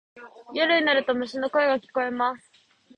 [0.53, 2.51] 夜になると虫の声が聞こえます。